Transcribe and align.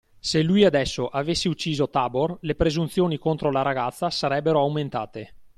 Se 0.19 0.41
lui 0.41 0.65
adesso 0.65 1.09
avesse 1.09 1.47
ucciso 1.47 1.87
Tabor, 1.87 2.39
le 2.41 2.55
presunzioni 2.55 3.19
contro 3.19 3.51
la 3.51 3.61
ragazza 3.61 4.09
sarebbero 4.09 4.59
aumentate. 4.61 5.35